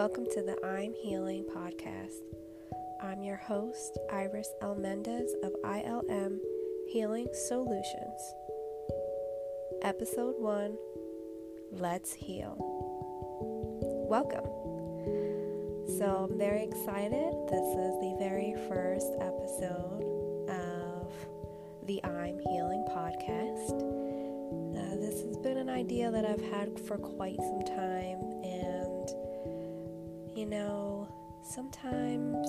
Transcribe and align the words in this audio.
Welcome 0.00 0.28
to 0.32 0.40
the 0.40 0.56
I'm 0.64 0.94
Healing 0.94 1.44
podcast. 1.54 2.22
I'm 3.02 3.22
your 3.22 3.36
host, 3.36 3.98
Iris 4.10 4.48
L. 4.62 4.74
Mendez 4.74 5.34
of 5.42 5.52
ILM 5.62 6.38
Healing 6.88 7.26
Soulutions. 7.34 8.20
Episode 9.82 10.36
1 10.38 10.78
Let's 11.72 12.14
Heal. 12.14 12.56
Welcome. 14.08 14.46
So, 15.98 16.30
I'm 16.30 16.38
very 16.38 16.62
excited. 16.62 17.34
This 17.50 17.68
is 17.68 18.00
the 18.00 18.16
very 18.18 18.54
first 18.70 19.12
episode 19.20 20.02
of 20.48 21.12
the 21.86 22.02
I'm 22.04 22.38
Healing 22.38 22.86
podcast. 22.88 24.00
Uh, 24.74 24.96
this 24.96 25.20
has 25.26 25.36
been 25.36 25.58
an 25.58 25.68
idea 25.68 26.10
that 26.10 26.24
I've 26.24 26.40
had 26.50 26.80
for 26.80 26.96
quite 26.96 27.36
some 27.36 27.64
time, 27.66 28.39
you 30.40 30.46
know, 30.46 31.06
sometimes 31.42 32.48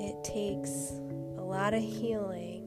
it 0.00 0.24
takes 0.24 0.92
a 1.36 1.42
lot 1.42 1.74
of 1.74 1.82
healing 1.82 2.64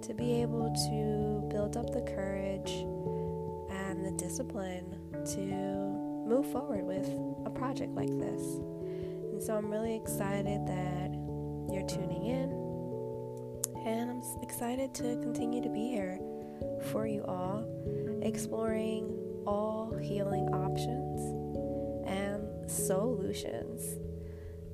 to 0.00 0.14
be 0.14 0.42
able 0.42 0.72
to 0.72 1.48
build 1.52 1.76
up 1.76 1.90
the 1.92 2.02
courage 2.02 2.70
and 3.74 4.06
the 4.06 4.12
discipline 4.12 4.94
to 5.26 5.40
move 6.24 6.46
forward 6.52 6.84
with 6.84 7.08
a 7.46 7.50
project 7.50 7.92
like 7.96 8.16
this. 8.16 8.42
And 9.32 9.42
so 9.42 9.56
I'm 9.56 9.68
really 9.68 9.96
excited 9.96 10.64
that 10.68 11.10
you're 11.74 11.86
tuning 11.88 12.26
in, 12.26 12.50
and 13.84 14.08
I'm 14.08 14.22
excited 14.40 14.94
to 14.94 15.16
continue 15.16 15.60
to 15.60 15.68
be 15.68 15.88
here 15.88 16.20
for 16.92 17.08
you 17.08 17.24
all, 17.24 17.64
exploring 18.22 19.18
all 19.48 19.90
solutions. 22.74 23.96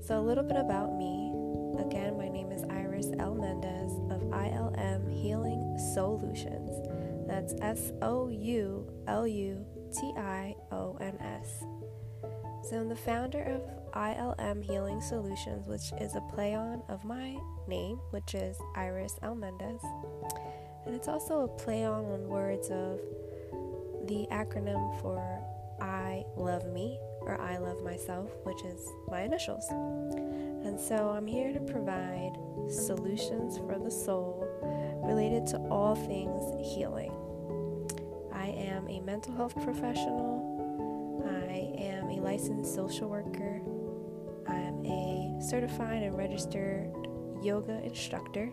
So, 0.01 0.19
a 0.19 0.23
little 0.23 0.45
bit 0.45 0.57
about 0.57 0.97
me. 0.97 1.33
Again, 1.79 2.17
my 2.17 2.29
name 2.29 2.51
is 2.51 2.65
Iris 2.65 3.09
L. 3.19 3.35
Mendez 3.35 3.93
of 4.11 4.23
ILM 4.31 5.13
Healing 5.13 5.77
Soulutions. 5.95 7.29
That's 7.29 7.55
S 7.61 7.93
O 8.03 8.29
U 8.29 8.91
L 9.07 9.27
U 9.27 9.65
T 9.93 10.13
I 10.17 10.57
O 10.73 10.97
N 11.01 11.17
S. 11.21 11.65
So, 12.69 12.81
I'm 12.81 12.89
the 12.89 12.97
founder 12.97 13.43
of 13.43 13.93
ILM 13.93 14.65
Healing 14.65 15.01
Soulutions, 15.01 15.67
which 15.67 15.93
is 16.01 16.15
a 16.15 16.21
play 16.33 16.55
on 16.55 16.83
of 16.89 17.05
my 17.05 17.37
name, 17.69 17.99
which 18.11 18.35
is 18.35 18.57
Iris 18.75 19.19
L. 19.23 19.35
Mendez. 19.35 19.83
And 20.87 20.95
it's 20.95 21.09
also 21.09 21.43
a 21.43 21.49
play 21.49 21.85
on 21.85 22.07
on 22.07 22.27
words 22.27 22.71
of 22.71 22.99
the 24.07 24.27
acronym 24.33 25.01
for 25.01 25.21
I 25.81 26.25
Love 26.37 26.67
Me 26.73 26.99
or 27.23 27.41
I 27.41 27.59
Love 27.59 27.83
Myself, 27.83 28.31
which 28.45 28.63
is 28.65 28.89
my 29.09 29.23
initials. 29.23 29.67
And 29.71 30.79
so 30.79 31.11
I'm 31.11 31.27
here 31.27 31.53
to 31.53 31.61
provide 31.61 32.33
solutions 32.69 33.59
for 33.59 33.79
the 33.79 33.91
soul 33.91 34.47
related 35.05 35.47
to 35.49 35.57
all 35.71 35.95
things 35.95 36.75
healing. 36.75 37.13
I 38.33 38.49
am 38.49 38.89
a 38.89 39.01
mental 39.01 39.35
health 39.35 39.55
professional. 39.63 40.51
I 41.27 41.81
am 41.83 42.11
a 42.11 42.21
licensed 42.21 42.75
social 42.75 43.09
worker. 43.09 43.61
I'm 44.47 44.85
a 44.85 45.39
certified 45.41 46.03
and 46.03 46.17
registered 46.17 46.93
yoga 47.43 47.83
instructor. 47.83 48.51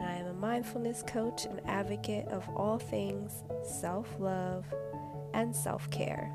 I 0.00 0.12
am 0.12 0.26
a 0.26 0.34
mindfulness 0.34 1.02
coach 1.06 1.44
and 1.44 1.60
advocate 1.66 2.28
of 2.28 2.48
all 2.50 2.78
things 2.78 3.42
self 3.80 4.08
love 4.18 4.64
and 5.34 5.54
self 5.54 5.90
care. 5.90 6.32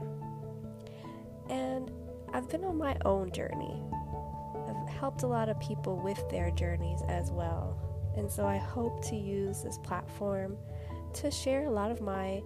I've 2.43 2.49
been 2.49 2.65
on 2.65 2.77
my 2.77 2.97
own 3.05 3.31
journey. 3.31 3.81
I've 4.67 4.89
helped 4.89 5.23
a 5.23 5.27
lot 5.27 5.47
of 5.47 5.57
people 5.61 5.95
with 5.95 6.21
their 6.29 6.51
journeys 6.51 6.99
as 7.07 7.31
well. 7.31 7.79
And 8.17 8.29
so 8.29 8.45
I 8.45 8.57
hope 8.57 9.01
to 9.05 9.15
use 9.15 9.63
this 9.63 9.77
platform 9.77 10.57
to 11.13 11.31
share 11.31 11.67
a 11.67 11.69
lot 11.69 11.89
of 11.89 12.01
my 12.01 12.43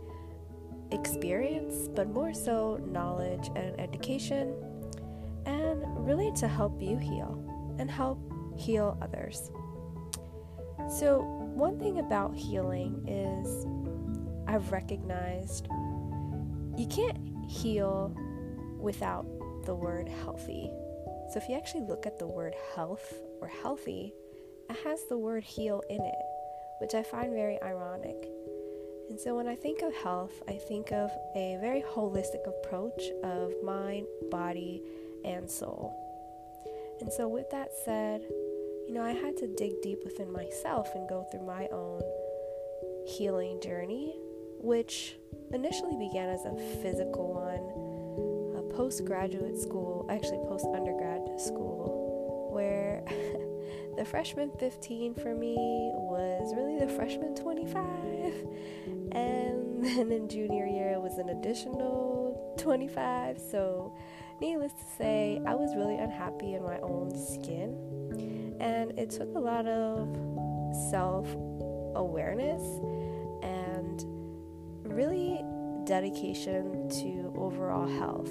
experience, 0.91 1.87
but 1.95 2.09
more 2.09 2.31
so 2.31 2.79
knowledge 2.85 3.49
and 3.55 3.79
education, 3.79 4.53
and 5.47 5.83
really 6.05 6.31
to 6.33 6.47
help 6.47 6.79
you 6.79 6.97
heal 6.97 7.75
and 7.79 7.89
help 7.89 8.19
heal 8.55 8.99
others. 9.01 9.49
So, 10.99 11.21
one 11.55 11.79
thing 11.79 11.97
about 11.97 12.35
healing 12.35 13.03
is 13.07 13.65
I've 14.47 14.71
recognized 14.71 15.67
you 16.77 16.85
can't 16.87 17.17
heal 17.49 18.15
without 18.79 19.25
the 19.67 19.75
word 19.75 20.07
healthy. 20.23 20.71
So, 21.29 21.39
if 21.39 21.47
you 21.49 21.55
actually 21.55 21.81
look 21.81 22.05
at 22.05 22.17
the 22.17 22.25
word 22.25 22.55
health 22.73 23.13
or 23.41 23.47
healthy, 23.47 24.13
it 24.69 24.77
has 24.85 25.03
the 25.09 25.17
word 25.17 25.43
heal 25.43 25.83
in 25.89 26.01
it, 26.01 26.25
which 26.79 26.95
I 26.95 27.03
find 27.03 27.33
very 27.33 27.61
ironic. 27.61 28.15
And 29.09 29.19
so, 29.19 29.35
when 29.35 29.47
I 29.47 29.55
think 29.55 29.81
of 29.81 29.93
health, 29.93 30.31
I 30.47 30.53
think 30.53 30.93
of 30.93 31.11
a 31.35 31.57
very 31.59 31.81
holistic 31.81 32.47
approach 32.47 33.01
of 33.23 33.53
mind, 33.61 34.07
body, 34.31 34.81
and 35.25 35.51
soul. 35.51 35.93
And 37.01 37.11
so, 37.11 37.27
with 37.27 37.49
that 37.51 37.71
said, 37.83 38.21
you 38.87 38.93
know, 38.93 39.03
I 39.03 39.11
had 39.11 39.35
to 39.37 39.47
dig 39.47 39.81
deep 39.83 39.99
within 40.05 40.31
myself 40.31 40.95
and 40.95 41.09
go 41.09 41.27
through 41.29 41.45
my 41.45 41.67
own 41.73 42.01
healing 43.05 43.59
journey, 43.61 44.15
which 44.59 45.17
initially 45.51 45.97
began 45.97 46.29
as 46.29 46.45
a 46.45 46.55
physical 46.81 47.33
one, 47.33 47.86
postgraduate 48.77 49.57
school, 49.57 50.05
actually 50.07 50.37
post 50.47 50.67
undergrad 50.75 51.41
school, 51.41 52.49
where 52.51 53.03
the 53.97 54.05
freshman 54.05 54.51
15 54.59 55.15
for 55.15 55.33
me 55.33 55.55
was 55.95 56.53
really 56.55 56.77
the 56.77 56.87
freshman 56.87 57.33
25. 57.33 58.45
And 59.13 59.83
then 59.83 60.11
in 60.11 60.29
junior 60.29 60.67
year, 60.67 60.91
it 60.91 61.01
was 61.01 61.17
an 61.17 61.29
additional 61.29 62.55
25. 62.59 63.39
So, 63.39 63.97
needless 64.39 64.73
to 64.73 64.85
say, 64.95 65.41
I 65.47 65.55
was 65.55 65.75
really 65.75 65.97
unhappy 65.97 66.53
in 66.53 66.63
my 66.63 66.77
own 66.81 67.15
skin 67.15 68.55
and 68.59 68.97
it 68.97 69.09
took 69.09 69.35
a 69.35 69.39
lot 69.39 69.65
of 69.65 70.07
self 70.91 71.27
awareness 71.95 72.61
and 73.41 74.03
really 74.83 75.43
dedication 75.85 76.89
to 76.89 77.33
overall 77.35 77.87
health. 77.87 78.29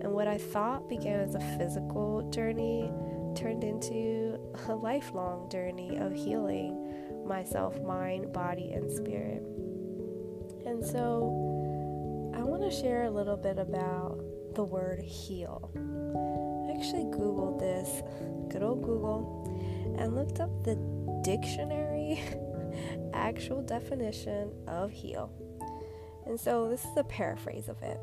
And 0.00 0.12
what 0.12 0.26
I 0.26 0.38
thought 0.38 0.88
began 0.88 1.20
as 1.20 1.34
a 1.34 1.40
physical 1.58 2.28
journey 2.30 2.90
turned 3.34 3.64
into 3.64 4.38
a 4.68 4.74
lifelong 4.74 5.48
journey 5.50 5.96
of 5.98 6.14
healing 6.14 7.24
myself, 7.26 7.80
mind, 7.82 8.32
body, 8.32 8.72
and 8.72 8.90
spirit. 8.90 9.42
And 10.66 10.84
so 10.84 12.32
I 12.34 12.42
want 12.42 12.62
to 12.62 12.70
share 12.70 13.04
a 13.04 13.10
little 13.10 13.36
bit 13.36 13.58
about 13.58 14.18
the 14.54 14.64
word 14.64 15.00
heal. 15.00 15.70
I 16.66 16.76
actually 16.76 17.04
Googled 17.04 17.60
this, 17.60 18.02
good 18.48 18.62
old 18.62 18.82
Google, 18.82 19.46
and 19.98 20.14
looked 20.16 20.40
up 20.40 20.50
the 20.64 20.76
dictionary 21.22 22.20
actual 23.12 23.62
definition 23.62 24.52
of 24.66 24.90
heal. 24.90 25.30
And 26.26 26.38
so 26.38 26.68
this 26.68 26.84
is 26.84 26.96
a 26.96 27.04
paraphrase 27.04 27.68
of 27.68 27.82
it 27.82 28.00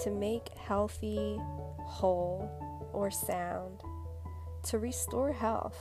to 0.00 0.10
make 0.10 0.48
healthy, 0.56 1.38
whole, 1.80 2.50
or 2.92 3.10
sound, 3.10 3.82
to 4.64 4.78
restore 4.78 5.32
health, 5.32 5.76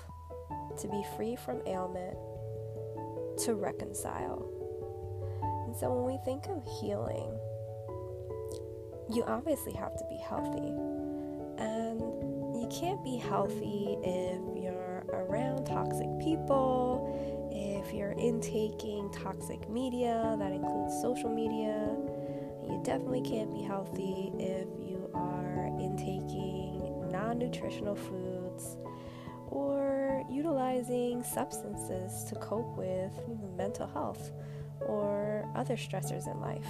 to 0.80 0.88
be 0.88 1.04
free 1.16 1.36
from 1.36 1.62
ailment, 1.68 2.18
to 3.46 3.56
reconcile. 3.56 4.50
And 5.66 5.76
so 5.76 5.92
when 5.94 6.06
we 6.06 6.20
think 6.26 6.46
of 6.48 6.64
healing, 6.80 7.40
you 9.12 9.24
obviously 9.24 9.74
have 9.74 9.96
to 9.98 10.06
be 10.10 10.18
healthy. 10.18 10.74
And 11.58 12.00
you 12.60 12.68
can't 12.72 13.04
be 13.04 13.18
healthy 13.18 13.98
if 14.04 14.64
you're 14.64 15.06
around 15.14 15.66
toxic 15.66 16.08
people, 16.20 17.50
if 17.52 17.94
you're 17.94 18.14
intaking 18.14 19.12
toxic 19.12 19.70
media, 19.70 20.36
that 20.40 20.52
includes 20.52 21.00
social 21.02 21.30
media. 21.30 21.90
Definitely 22.84 23.22
can't 23.22 23.52
be 23.52 23.62
healthy 23.62 24.32
if 24.38 24.68
you 24.78 25.10
are 25.14 25.68
intaking 25.80 27.10
non 27.10 27.40
nutritional 27.40 27.96
foods 27.96 28.76
or 29.48 30.24
utilizing 30.30 31.24
substances 31.24 32.26
to 32.26 32.36
cope 32.36 32.78
with 32.78 33.14
mental 33.56 33.88
health 33.88 34.32
or 34.82 35.50
other 35.56 35.76
stressors 35.76 36.30
in 36.30 36.42
life. 36.42 36.68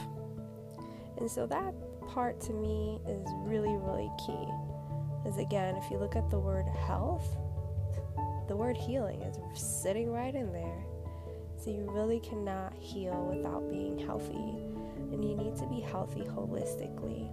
And 1.17 1.29
so 1.29 1.47
that 1.47 1.73
part 2.07 2.39
to 2.41 2.53
me 2.53 2.99
is 3.07 3.25
really, 3.39 3.75
really 3.77 4.11
key. 4.25 4.47
Is 5.27 5.37
again, 5.37 5.77
if 5.77 5.89
you 5.89 5.97
look 5.97 6.15
at 6.15 6.29
the 6.29 6.37
word 6.37 6.67
health, 6.85 7.37
the 8.47 8.55
word 8.55 8.77
healing 8.77 9.21
is 9.21 9.37
sitting 9.59 10.11
right 10.11 10.35
in 10.35 10.51
there. 10.51 10.85
So 11.63 11.69
you 11.69 11.89
really 11.89 12.19
cannot 12.19 12.73
heal 12.77 13.31
without 13.33 13.69
being 13.69 13.97
healthy, 13.97 14.33
and 15.13 15.23
you 15.23 15.33
need 15.37 15.55
to 15.55 15.65
be 15.67 15.79
healthy 15.79 16.19
holistically. 16.19 17.29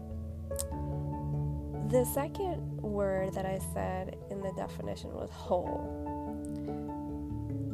The 1.90 2.04
second 2.14 2.80
word 2.80 3.34
that 3.34 3.44
I 3.44 3.58
said 3.74 4.16
in 4.30 4.40
the 4.40 4.52
definition 4.52 5.12
was 5.12 5.30
whole. 5.32 6.06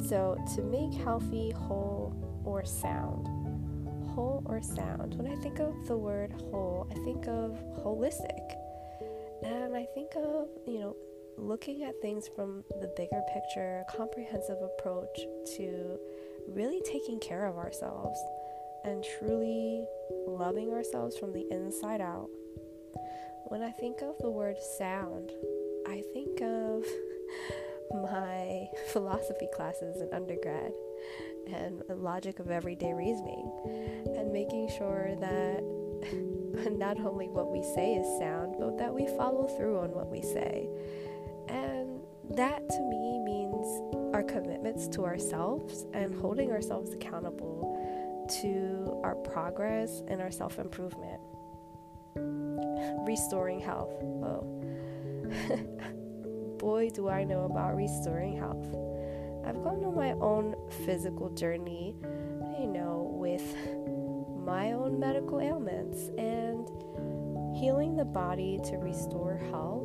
So, 0.08 0.42
to 0.54 0.62
make 0.62 0.94
healthy, 0.94 1.50
whole, 1.50 2.14
or 2.42 2.64
sound. 2.64 3.26
Whole 4.14 4.42
or 4.46 4.62
sound. 4.62 5.14
When 5.16 5.30
I 5.30 5.36
think 5.42 5.58
of 5.58 5.86
the 5.86 5.96
word 5.98 6.32
whole, 6.50 6.88
I 6.90 6.94
think 7.04 7.26
of 7.28 7.58
holistic. 7.84 8.54
And 9.42 9.76
I 9.76 9.84
think 9.94 10.12
of, 10.16 10.48
you 10.66 10.78
know, 10.78 10.96
looking 11.36 11.84
at 11.84 12.00
things 12.00 12.30
from 12.34 12.64
the 12.80 12.90
bigger 12.96 13.20
picture, 13.34 13.84
comprehensive 13.94 14.56
approach 14.62 15.18
to 15.56 15.98
really 16.48 16.80
taking 16.84 17.18
care 17.18 17.46
of 17.46 17.56
ourselves 17.56 18.18
and 18.84 19.04
truly 19.18 19.84
loving 20.26 20.72
ourselves 20.72 21.18
from 21.18 21.32
the 21.32 21.46
inside 21.50 22.00
out. 22.00 22.28
When 23.48 23.62
I 23.62 23.70
think 23.70 24.00
of 24.02 24.16
the 24.18 24.30
word 24.30 24.56
sound, 24.78 25.30
I 25.88 26.02
think 26.12 26.40
of 26.40 26.84
my 28.10 28.66
philosophy 28.92 29.48
classes 29.54 30.00
in 30.00 30.12
undergrad 30.12 30.72
and 31.52 31.82
the 31.88 31.94
logic 31.94 32.40
of 32.40 32.50
everyday 32.50 32.92
reasoning 32.92 33.50
and 34.16 34.32
making 34.32 34.68
sure 34.76 35.14
that 35.20 35.62
not 36.76 36.98
only 36.98 37.28
what 37.28 37.50
we 37.50 37.62
say 37.74 37.94
is 37.94 38.18
sound, 38.18 38.56
but 38.58 38.78
that 38.78 38.92
we 38.92 39.06
follow 39.16 39.46
through 39.56 39.78
on 39.78 39.90
what 39.92 40.08
we 40.08 40.22
say. 40.22 40.68
And 41.48 42.00
that 42.30 42.68
to 42.68 42.80
me 42.82 43.05
our 44.16 44.22
commitments 44.22 44.88
to 44.88 45.04
ourselves 45.04 45.84
and 45.92 46.18
holding 46.22 46.50
ourselves 46.50 46.94
accountable 46.94 48.26
to 48.40 48.98
our 49.04 49.14
progress 49.14 50.00
and 50.08 50.22
our 50.22 50.30
self 50.30 50.58
improvement. 50.58 51.20
Restoring 53.06 53.60
health. 53.60 53.92
Oh. 54.02 54.40
Boy, 56.58 56.88
do 56.88 57.10
I 57.10 57.24
know 57.24 57.44
about 57.44 57.76
restoring 57.76 58.38
health. 58.38 58.64
I've 59.46 59.62
gone 59.62 59.84
on 59.84 59.94
my 59.94 60.12
own 60.12 60.54
physical 60.86 61.28
journey, 61.28 61.94
you 62.58 62.68
know, 62.68 63.10
with 63.12 63.54
my 64.46 64.72
own 64.72 64.98
medical 64.98 65.42
ailments 65.42 66.08
and 66.16 66.66
healing 67.54 67.96
the 67.96 68.06
body 68.06 68.58
to 68.64 68.78
restore 68.78 69.36
health 69.50 69.84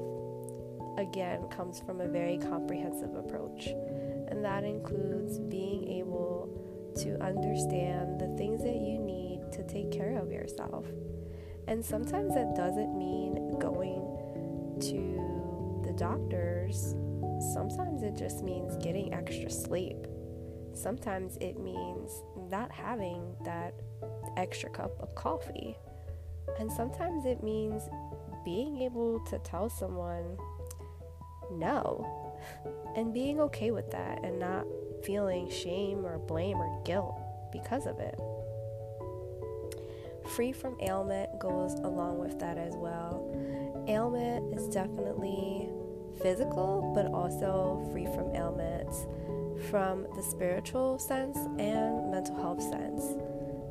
again 0.98 1.48
comes 1.50 1.80
from 1.80 2.00
a 2.00 2.08
very 2.08 2.38
comprehensive 2.38 3.16
approach 3.16 3.70
and 4.32 4.44
that 4.44 4.64
includes 4.64 5.40
being 5.40 5.88
able 5.88 6.50
to 6.98 7.22
understand 7.24 8.20
the 8.20 8.28
things 8.38 8.64
that 8.64 8.76
you 8.76 8.98
need 8.98 9.40
to 9.52 9.64
take 9.68 9.92
care 9.92 10.18
of 10.18 10.32
yourself 10.32 10.86
and 11.68 11.84
sometimes 11.86 12.34
that 12.34 12.56
doesn't 12.56 12.98
mean 12.98 13.60
going 13.60 14.02
to 14.80 15.82
the 15.86 15.94
doctors 15.94 16.96
Sometimes 17.54 18.04
it 18.04 18.16
just 18.16 18.44
means 18.44 18.78
getting 18.78 19.14
extra 19.14 19.50
sleep. 19.50 20.06
Sometimes 20.74 21.38
it 21.42 21.60
means 21.60 22.24
not 22.50 22.72
having 22.72 23.36
that 23.44 23.74
extra 24.38 24.70
cup 24.70 24.92
of 25.02 25.16
coffee. 25.16 25.76
And 26.60 26.72
sometimes 26.72 27.26
it 27.26 27.42
means 27.44 27.82
being 28.46 28.82
able 28.84 29.20
to 29.26 29.40
tell 29.40 29.70
someone 29.70 30.38
no 31.52 32.31
and 32.96 33.14
being 33.14 33.40
okay 33.40 33.72
with 33.72 33.92
that 33.92 34.24
and 34.24 34.40
not 34.40 34.66
feeling 35.04 35.50
shame 35.50 36.06
or 36.06 36.18
blame 36.18 36.58
or 36.58 36.82
guilt 36.84 37.20
because 37.52 37.86
of 37.86 38.00
it. 38.00 38.20
Free 40.36 40.52
from 40.52 40.78
ailment 40.82 41.40
goes 41.40 41.74
along 41.74 42.20
with 42.20 42.40
that 42.40 42.58
as 42.58 42.76
well. 42.76 43.28
Ailment 43.88 44.54
is 44.54 44.68
definitely 44.68 45.68
physical, 46.22 46.92
but 46.96 47.08
also 47.08 47.88
free 47.92 48.06
from 48.06 48.34
ailments 48.36 49.08
from 49.70 50.08
the 50.16 50.24
spiritual 50.24 50.98
sense 50.98 51.38
and 51.60 52.12
mental 52.12 52.36
health 52.36 52.62
sense. 52.62 53.02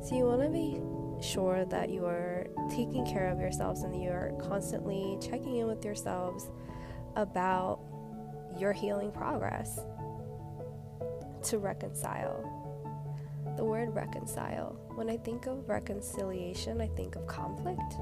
So 0.07 0.15
you 0.15 0.25
want 0.25 0.41
to 0.41 0.49
be 0.49 0.79
sure 1.21 1.65
that 1.65 1.89
you 1.89 2.05
are 2.05 2.47
taking 2.69 3.05
care 3.05 3.29
of 3.29 3.39
yourselves 3.39 3.83
and 3.83 4.01
you 4.01 4.09
are 4.09 4.31
constantly 4.41 5.17
checking 5.21 5.57
in 5.57 5.67
with 5.67 5.83
yourselves 5.85 6.49
about 7.15 7.79
your 8.57 8.73
healing 8.73 9.11
progress 9.11 9.79
to 11.43 11.57
reconcile. 11.57 12.57
The 13.57 13.63
word 13.63 13.93
reconcile. 13.93 14.77
When 14.95 15.09
I 15.09 15.17
think 15.17 15.47
of 15.47 15.67
reconciliation, 15.67 16.79
I 16.81 16.87
think 16.87 17.15
of 17.15 17.27
conflict, 17.27 17.95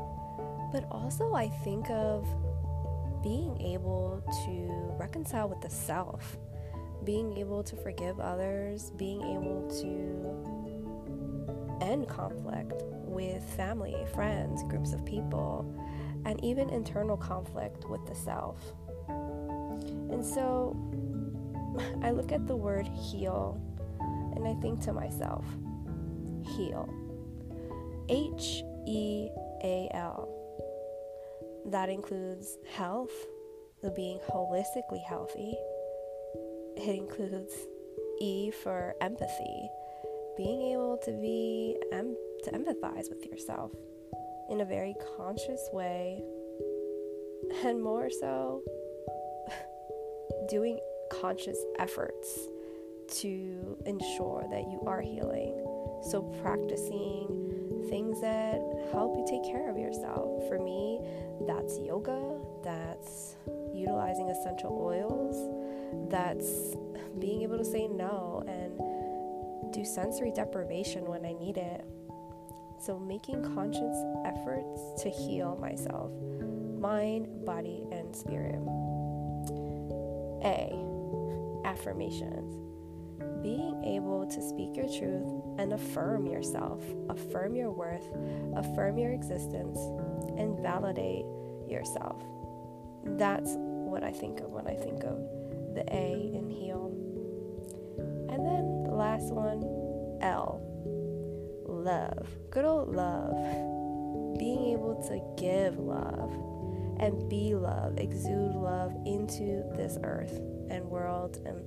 but 0.72 0.86
also 0.92 1.34
I 1.34 1.50
think 1.64 1.90
of 1.90 2.28
being 3.24 3.60
able 3.62 4.24
to 4.46 4.96
reconcile 5.00 5.50
with 5.50 5.62
the 5.62 5.70
self, 5.70 6.38
being 7.04 7.38
able 7.38 7.64
to 7.64 7.76
forgive 7.76 8.20
others, 8.20 8.92
being 8.98 9.22
able 9.22 9.68
to 9.82 10.60
end 11.82 12.08
conflict 12.08 12.84
with 12.84 13.44
family, 13.56 13.96
friends, 14.14 14.64
groups 14.64 14.94
of 14.94 15.04
people, 15.06 15.66
and 16.26 16.44
even 16.44 16.70
internal 16.70 17.18
conflict 17.18 17.90
with 17.90 18.06
the 18.06 18.16
self. 18.16 18.74
And 20.12 20.26
so 20.26 20.76
I 22.04 22.12
look 22.12 22.32
at 22.32 22.48
the 22.48 22.56
word 22.56 22.88
heal 22.88 23.60
and 24.36 24.48
I 24.48 24.54
think 24.62 24.82
to 24.82 24.94
myself, 24.94 25.46
heal. 26.56 26.90
H 28.10 28.64
E 28.88 29.30
A 29.64 29.90
L 29.94 30.40
that 31.66 31.90
includes 31.90 32.58
health, 32.74 33.12
the 33.84 33.92
being 33.92 34.20
holistically 34.30 35.04
healthy. 35.04 35.56
It 36.78 36.96
includes 36.96 37.54
E 38.22 38.52
for 38.52 38.96
empathy, 39.02 39.70
being 40.38 40.74
able 40.74 40.98
to 41.04 41.12
be 41.12 41.78
em- 41.92 42.16
to 42.46 42.52
empathize 42.52 43.10
with 43.10 43.26
yourself 43.26 43.72
in 44.50 44.62
a 44.62 44.66
very 44.66 44.96
conscious 45.18 45.70
way, 45.72 46.24
and 47.64 47.82
more 47.84 48.10
so, 48.10 48.64
doing 50.50 50.80
conscious 51.22 51.58
efforts 51.78 52.40
to 53.08 53.78
ensure 53.86 54.46
that 54.52 54.70
you 54.70 54.82
are 54.86 55.02
healing. 55.02 55.54
So, 56.10 56.22
practicing 56.42 57.88
things 57.90 58.22
that 58.22 58.62
help 58.92 59.18
you 59.18 59.26
take 59.28 59.44
care 59.52 59.70
of 59.70 59.78
yourself. 59.78 60.48
For 60.48 60.60
me, 60.60 61.00
that's 61.48 61.78
yoga, 61.80 62.40
that's 62.64 63.36
utilizing 63.74 64.30
essential 64.30 64.78
oils, 64.82 65.38
that's 66.10 66.76
being 67.20 67.42
able 67.44 67.58
to 67.58 67.66
say 67.66 67.88
no 67.88 68.44
and 68.48 69.74
do 69.74 69.84
sensory 69.86 70.32
deprivation 70.32 71.06
when 71.06 71.26
I 71.26 71.34
need 71.34 71.58
it. 71.58 71.86
So, 72.82 72.98
making 72.98 73.44
conscious 73.56 74.04
efforts 74.26 75.04
to 75.04 75.10
heal 75.10 75.58
myself, 75.60 76.12
mind, 76.80 77.46
body, 77.46 77.84
and 77.92 78.16
spirit. 78.16 78.60
A. 80.44 80.74
Affirmations. 81.66 82.56
Being 83.42 83.84
able 83.84 84.26
to 84.28 84.42
speak 84.42 84.76
your 84.76 84.88
truth 84.88 85.30
and 85.58 85.74
affirm 85.74 86.26
yourself, 86.26 86.84
affirm 87.10 87.56
your 87.56 87.72
worth, 87.72 88.08
affirm 88.56 88.98
your 88.98 89.12
existence, 89.12 89.78
and 90.38 90.60
validate 90.60 91.26
yourself. 91.68 92.22
That's 93.04 93.56
what 93.56 94.04
I 94.04 94.12
think 94.12 94.40
of 94.42 94.52
when 94.52 94.68
I 94.68 94.76
think 94.76 95.04
of 95.04 95.18
the 95.76 95.84
A 95.92 96.32
in 96.34 96.50
heal. 96.50 96.92
And 98.30 98.46
then 98.46 98.84
the 98.84 98.96
last 98.96 99.34
one, 99.34 99.64
L. 100.22 100.62
Love. 101.66 102.28
Good 102.50 102.66
old 102.66 102.94
love. 102.94 103.38
Being 104.38 104.74
able 104.74 105.02
to 105.08 105.42
give 105.42 105.78
love 105.80 106.32
and 107.00 107.30
be 107.30 107.56
love, 107.56 107.98
exude 107.98 108.56
love 108.56 108.94
into 109.06 109.64
this 109.76 109.98
earth 110.04 110.40
and 110.70 110.84
world 110.86 111.40
and 111.46 111.64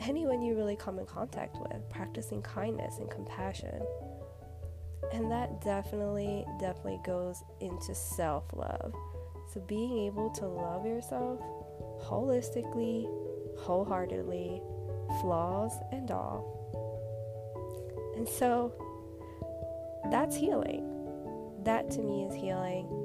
anyone 0.00 0.42
you 0.42 0.54
really 0.54 0.76
come 0.76 0.98
in 0.98 1.06
contact 1.06 1.56
with, 1.58 1.88
practicing 1.90 2.42
kindness 2.42 2.98
and 2.98 3.10
compassion. 3.10 3.82
And 5.12 5.30
that 5.30 5.60
definitely, 5.62 6.44
definitely 6.60 7.00
goes 7.04 7.42
into 7.60 7.94
self 7.94 8.44
love. 8.54 8.94
So, 9.52 9.60
being 9.60 10.06
able 10.06 10.30
to 10.30 10.46
love 10.46 10.86
yourself 10.86 11.40
holistically, 12.02 13.06
wholeheartedly, 13.58 14.62
flaws 15.20 15.72
and 15.90 16.10
all. 16.10 16.58
And 18.16 18.28
so, 18.28 18.72
that's 20.10 20.36
healing. 20.36 20.88
That 21.64 21.90
to 21.92 22.00
me 22.00 22.24
is 22.24 22.34
healing. 22.34 23.01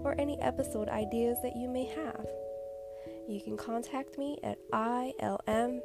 or 0.02 0.14
any 0.18 0.40
episode 0.40 0.88
ideas 0.88 1.38
that 1.42 1.56
you 1.56 1.68
may 1.68 1.84
have. 1.86 2.26
You 3.30 3.40
can 3.40 3.56
contact 3.56 4.18
me 4.18 4.38
at 4.42 4.58
ILM 4.72 5.80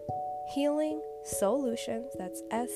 Healing 0.56 1.00
Soulutions. 1.40 2.08
That's 2.18 2.42
S 2.50 2.72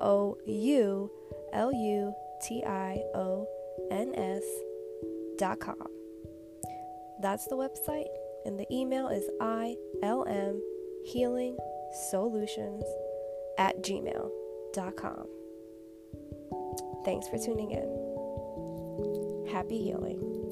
O 0.00 0.38
U 0.46 1.10
L 1.52 1.70
U 1.70 2.14
T 2.42 2.64
I 2.64 3.02
O 3.14 3.46
N 3.90 4.14
S 4.14 4.42
dot 5.36 5.60
com. 5.60 5.76
That's 7.20 7.46
the 7.48 7.56
website, 7.56 8.08
and 8.46 8.58
the 8.58 8.66
email 8.74 9.08
is 9.08 9.28
ILM 9.38 10.60
Healing 11.04 11.58
Soulutions 12.10 12.84
at 13.58 13.82
gmail 13.82 14.30
dot 14.72 14.96
com. 14.96 15.26
Thanks 17.04 17.28
for 17.28 17.36
tuning 17.36 17.70
in. 17.70 19.52
Happy 19.52 19.76
healing. 19.76 20.45